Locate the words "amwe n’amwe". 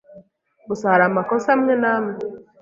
1.55-2.13